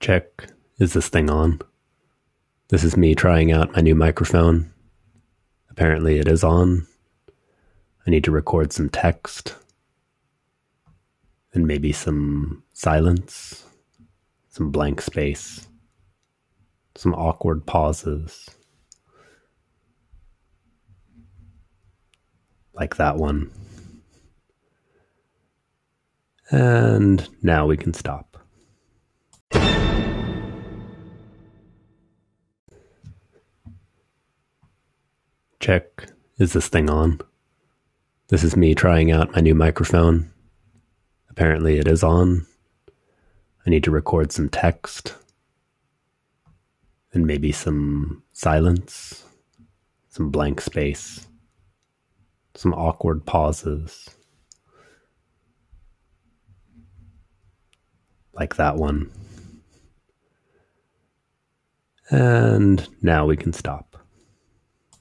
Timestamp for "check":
0.00-0.50, 35.60-36.08